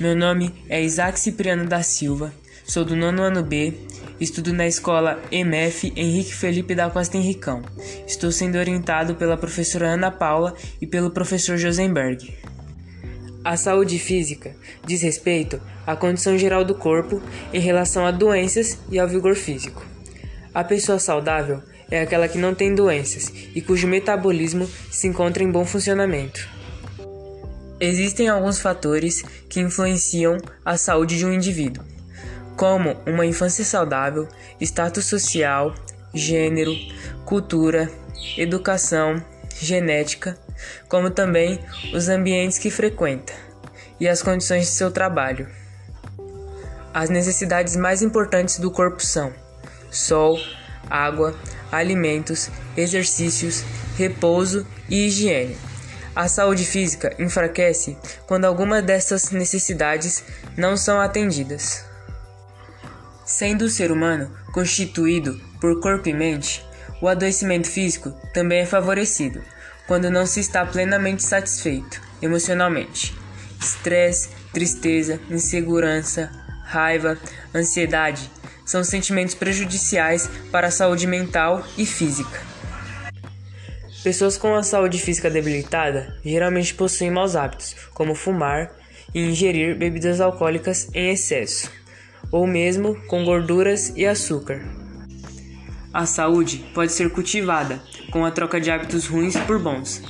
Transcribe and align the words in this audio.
Meu 0.00 0.16
nome 0.16 0.54
é 0.66 0.82
Isaac 0.82 1.20
Cipriano 1.20 1.66
da 1.66 1.82
Silva, 1.82 2.32
sou 2.64 2.86
do 2.86 2.96
nono 2.96 3.20
ano 3.20 3.42
B, 3.42 3.74
estudo 4.18 4.50
na 4.50 4.66
escola 4.66 5.20
MF 5.30 5.92
Henrique 5.94 6.34
Felipe 6.34 6.74
da 6.74 6.88
Costa 6.88 7.18
Henricão. 7.18 7.60
Estou 8.06 8.32
sendo 8.32 8.56
orientado 8.56 9.14
pela 9.14 9.36
professora 9.36 9.88
Ana 9.88 10.10
Paula 10.10 10.54
e 10.80 10.86
pelo 10.86 11.10
professor 11.10 11.58
Josenberg. 11.58 12.34
A 13.44 13.58
saúde 13.58 13.98
física 13.98 14.56
diz 14.86 15.02
respeito 15.02 15.60
à 15.86 15.94
condição 15.94 16.38
geral 16.38 16.64
do 16.64 16.74
corpo 16.74 17.20
em 17.52 17.60
relação 17.60 18.06
a 18.06 18.10
doenças 18.10 18.78
e 18.90 18.98
ao 18.98 19.06
vigor 19.06 19.34
físico. 19.34 19.84
A 20.54 20.64
pessoa 20.64 20.98
saudável 20.98 21.62
é 21.90 22.00
aquela 22.00 22.26
que 22.26 22.38
não 22.38 22.54
tem 22.54 22.74
doenças 22.74 23.30
e 23.54 23.60
cujo 23.60 23.86
metabolismo 23.86 24.66
se 24.90 25.06
encontra 25.06 25.42
em 25.42 25.50
bom 25.52 25.66
funcionamento. 25.66 26.59
Existem 27.80 28.28
alguns 28.28 28.60
fatores 28.60 29.22
que 29.48 29.58
influenciam 29.58 30.36
a 30.62 30.76
saúde 30.76 31.16
de 31.16 31.24
um 31.24 31.32
indivíduo, 31.32 31.82
como 32.54 32.94
uma 33.06 33.24
infância 33.24 33.64
saudável, 33.64 34.28
status 34.60 35.06
social, 35.06 35.74
gênero, 36.12 36.72
cultura, 37.24 37.90
educação, 38.36 39.24
genética, 39.58 40.38
como 40.90 41.10
também 41.10 41.58
os 41.94 42.10
ambientes 42.10 42.58
que 42.58 42.70
frequenta 42.70 43.32
e 43.98 44.06
as 44.06 44.22
condições 44.22 44.66
de 44.66 44.72
seu 44.72 44.90
trabalho. 44.90 45.48
As 46.92 47.08
necessidades 47.08 47.76
mais 47.76 48.02
importantes 48.02 48.58
do 48.58 48.70
corpo 48.70 49.02
são 49.02 49.32
sol, 49.90 50.38
água, 50.90 51.34
alimentos, 51.72 52.50
exercícios, 52.76 53.64
repouso 53.96 54.66
e 54.86 55.06
higiene. 55.06 55.69
A 56.14 56.26
saúde 56.26 56.64
física 56.64 57.14
enfraquece 57.18 57.96
quando 58.26 58.44
alguma 58.44 58.82
dessas 58.82 59.30
necessidades 59.30 60.24
não 60.56 60.76
são 60.76 61.00
atendidas. 61.00 61.84
Sendo 63.24 63.66
o 63.66 63.70
ser 63.70 63.92
humano 63.92 64.30
constituído 64.52 65.40
por 65.60 65.80
corpo 65.80 66.08
e 66.08 66.12
mente, 66.12 66.66
o 67.00 67.06
adoecimento 67.06 67.68
físico 67.68 68.10
também 68.34 68.60
é 68.60 68.66
favorecido 68.66 69.40
quando 69.86 70.10
não 70.10 70.26
se 70.26 70.40
está 70.40 70.66
plenamente 70.66 71.22
satisfeito 71.22 72.00
emocionalmente. 72.20 73.16
Estresse, 73.60 74.30
tristeza, 74.52 75.20
insegurança, 75.30 76.30
raiva, 76.64 77.16
ansiedade 77.54 78.30
são 78.64 78.82
sentimentos 78.84 79.34
prejudiciais 79.34 80.28
para 80.50 80.68
a 80.68 80.72
saúde 80.72 81.06
mental 81.06 81.64
e 81.76 81.86
física. 81.86 82.49
Pessoas 84.02 84.38
com 84.38 84.54
a 84.54 84.62
saúde 84.62 84.98
física 84.98 85.28
debilitada 85.28 86.16
geralmente 86.24 86.72
possuem 86.72 87.10
maus 87.10 87.36
hábitos, 87.36 87.76
como 87.92 88.14
fumar 88.14 88.72
e 89.14 89.20
ingerir 89.20 89.76
bebidas 89.76 90.22
alcoólicas 90.22 90.88
em 90.94 91.10
excesso, 91.10 91.70
ou 92.32 92.46
mesmo 92.46 92.96
com 93.06 93.24
gorduras 93.26 93.92
e 93.94 94.06
açúcar. 94.06 94.64
A 95.92 96.06
saúde 96.06 96.64
pode 96.72 96.92
ser 96.92 97.10
cultivada 97.10 97.82
com 98.10 98.24
a 98.24 98.30
troca 98.30 98.58
de 98.58 98.70
hábitos 98.70 99.06
ruins 99.06 99.36
por 99.40 99.58
bons. 99.58 100.02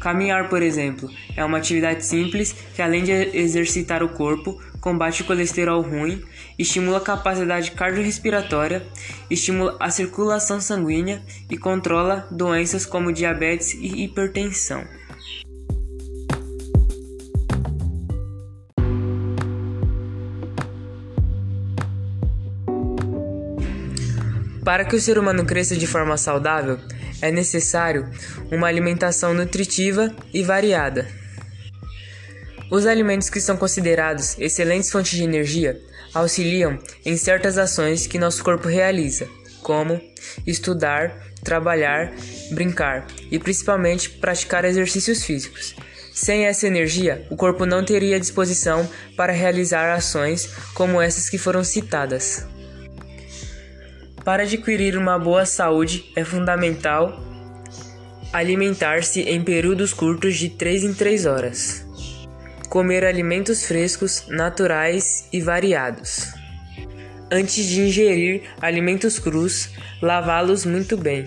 Caminhar, 0.00 0.48
por 0.48 0.60
exemplo, 0.60 1.08
é 1.36 1.44
uma 1.44 1.58
atividade 1.58 2.04
simples 2.04 2.52
que, 2.74 2.82
além 2.82 3.04
de 3.04 3.12
exercitar 3.12 4.02
o 4.02 4.08
corpo, 4.08 4.60
combate 4.86 5.22
o 5.22 5.24
colesterol 5.24 5.82
ruim, 5.82 6.22
estimula 6.56 6.98
a 6.98 7.00
capacidade 7.00 7.72
cardiorrespiratória, 7.72 8.86
estimula 9.28 9.76
a 9.80 9.90
circulação 9.90 10.60
sanguínea 10.60 11.20
e 11.50 11.58
controla 11.58 12.28
doenças 12.30 12.86
como 12.86 13.12
diabetes 13.12 13.74
e 13.74 14.04
hipertensão. 14.04 14.84
Para 24.64 24.84
que 24.84 24.94
o 24.94 25.00
ser 25.00 25.18
humano 25.18 25.44
cresça 25.44 25.74
de 25.74 25.86
forma 25.88 26.16
saudável, 26.16 26.78
é 27.20 27.32
necessário 27.32 28.08
uma 28.52 28.68
alimentação 28.68 29.34
nutritiva 29.34 30.14
e 30.32 30.44
variada. 30.44 31.25
Os 32.70 32.84
alimentos 32.84 33.30
que 33.30 33.40
são 33.40 33.56
considerados 33.56 34.36
excelentes 34.38 34.90
fontes 34.90 35.16
de 35.16 35.22
energia 35.22 35.80
auxiliam 36.12 36.78
em 37.04 37.16
certas 37.16 37.58
ações 37.58 38.06
que 38.06 38.18
nosso 38.18 38.42
corpo 38.42 38.68
realiza, 38.68 39.28
como 39.62 40.00
estudar, 40.44 41.16
trabalhar, 41.44 42.12
brincar 42.50 43.06
e 43.30 43.38
principalmente 43.38 44.10
praticar 44.10 44.64
exercícios 44.64 45.24
físicos. 45.24 45.76
Sem 46.12 46.46
essa 46.46 46.66
energia, 46.66 47.24
o 47.30 47.36
corpo 47.36 47.66
não 47.66 47.84
teria 47.84 48.18
disposição 48.18 48.88
para 49.16 49.32
realizar 49.32 49.94
ações 49.94 50.48
como 50.74 51.00
essas 51.00 51.28
que 51.28 51.38
foram 51.38 51.62
citadas. 51.62 52.44
Para 54.24 54.42
adquirir 54.42 54.96
uma 54.96 55.18
boa 55.18 55.46
saúde 55.46 56.10
é 56.16 56.24
fundamental 56.24 57.22
alimentar-se 58.32 59.20
em 59.20 59.40
períodos 59.40 59.92
curtos 59.92 60.34
de 60.34 60.48
3 60.48 60.82
em 60.82 60.94
3 60.94 61.26
horas 61.26 61.85
comer 62.68 63.04
alimentos 63.04 63.64
frescos, 63.64 64.26
naturais 64.28 65.28
e 65.32 65.40
variados. 65.40 66.32
Antes 67.30 67.64
de 67.64 67.80
ingerir 67.80 68.42
alimentos 68.60 69.18
crus, 69.18 69.70
lavá-los 70.02 70.66
muito 70.66 70.96
bem. 70.96 71.26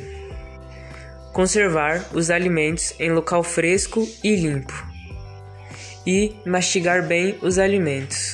Conservar 1.33 2.05
os 2.13 2.29
alimentos 2.29 2.93
em 2.99 3.11
local 3.11 3.43
fresco 3.43 4.07
e 4.23 4.35
limpo. 4.35 4.87
E 6.05 6.35
mastigar 6.45 7.07
bem 7.07 7.37
os 7.41 7.57
alimentos. 7.57 8.28